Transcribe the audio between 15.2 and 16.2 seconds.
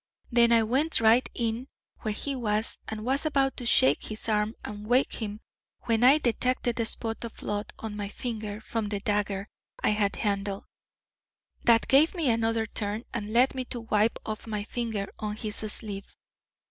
his sleeve."